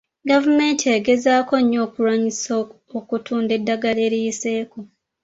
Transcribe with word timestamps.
Gavumenti 0.29 0.85
egezaako 0.97 1.55
nnyo 1.61 1.79
okulwanyisa 1.85 2.51
okutunda 2.97 3.51
eddagala 3.59 4.01
eriyiseeko. 4.07 4.79